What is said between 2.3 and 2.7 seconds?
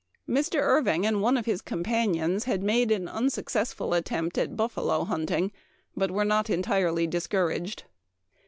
had